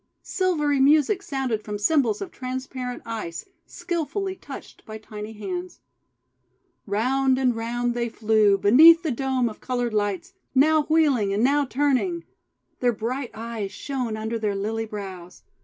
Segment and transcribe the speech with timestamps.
[0.23, 5.79] Silvery music sounded from cymbals of transparent Ice skilfully touched by tiny hands.
[6.87, 9.93] Round and round they flew beneath the dome GARDEN OF FROST FLOWERS 309 of coloured
[10.15, 12.23] lights, now wheeling and now turning.
[12.79, 15.43] Their bright eyes shone under their lily brows.